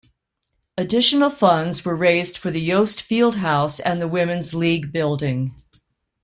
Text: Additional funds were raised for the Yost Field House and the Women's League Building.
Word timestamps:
Additional 0.79 1.29
funds 1.29 1.85
were 1.85 1.95
raised 1.95 2.35
for 2.35 2.49
the 2.49 2.59
Yost 2.59 3.03
Field 3.03 3.35
House 3.35 3.79
and 3.79 4.01
the 4.01 4.07
Women's 4.07 4.51
League 4.51 4.91
Building. 4.91 5.53